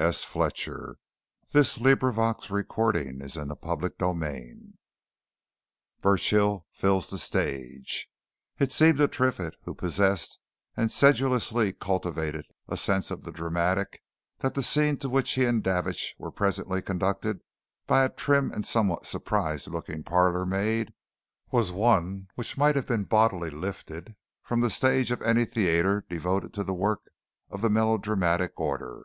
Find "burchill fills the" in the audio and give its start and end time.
6.00-7.18